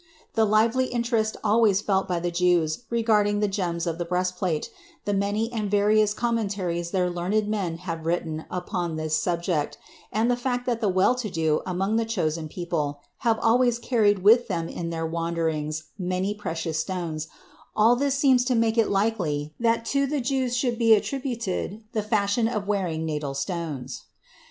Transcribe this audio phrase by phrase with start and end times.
[0.33, 4.71] The lively interest always felt by the Jews regarding the gems of the breastplate,
[5.05, 9.77] the many and various commentaries their learned men have written upon this subject,
[10.11, 14.23] and the fact that the well to do among the chosen people have always carried
[14.23, 17.27] with them in their wanderings many precious stones,
[17.75, 22.01] all this seems to make it likely that to the Jews should be attributed the
[22.01, 24.01] fashion of wearing natal stones.